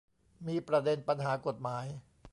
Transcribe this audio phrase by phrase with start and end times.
[0.47, 1.85] มีประเด็นปัญหากฎหมาย